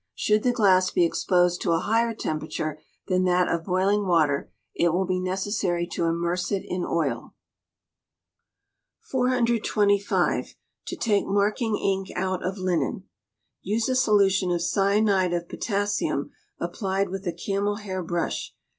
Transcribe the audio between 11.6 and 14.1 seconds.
Ink out of Linen. Use a